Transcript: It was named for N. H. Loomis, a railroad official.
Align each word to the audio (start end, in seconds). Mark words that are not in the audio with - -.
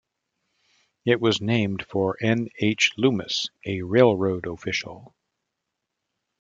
It 1.05 1.21
was 1.21 1.41
named 1.41 1.85
for 1.85 2.17
N. 2.19 2.47
H. 2.57 2.89
Loomis, 2.97 3.51
a 3.67 3.83
railroad 3.83 4.47
official. 4.47 5.13